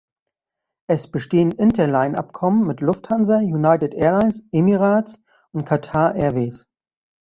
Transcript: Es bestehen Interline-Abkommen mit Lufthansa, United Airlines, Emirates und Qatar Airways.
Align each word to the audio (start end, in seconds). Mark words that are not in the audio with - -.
Es 0.89 1.11
bestehen 1.11 1.51
Interline-Abkommen 1.51 2.65
mit 2.65 2.81
Lufthansa, 2.81 3.37
United 3.37 3.93
Airlines, 3.93 4.43
Emirates 4.51 5.21
und 5.51 5.63
Qatar 5.67 6.15
Airways. 6.15 6.65